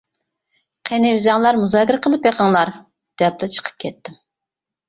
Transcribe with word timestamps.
قېنى 0.89 1.11
ئۆزۈڭلار 1.17 1.59
مۇزاكىرە 1.65 1.99
قىلىپ 2.07 2.25
بېقىڭلار، 2.25 2.73
-دەپلا 3.23 3.51
چىقىپ 3.59 3.81
كەتتىم. 3.85 4.21